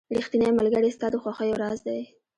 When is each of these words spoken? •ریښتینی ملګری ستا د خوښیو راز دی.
•ریښتینی 0.17 0.49
ملګری 0.59 0.89
ستا 0.97 1.07
د 1.11 1.15
خوښیو 1.23 1.59
راز 1.61 1.79
دی. 1.87 2.01